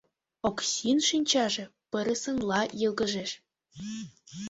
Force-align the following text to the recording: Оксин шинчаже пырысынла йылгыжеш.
Оксин 0.47 0.97
шинчаже 1.09 1.65
пырысынла 1.91 2.61
йылгыжеш. 2.81 3.31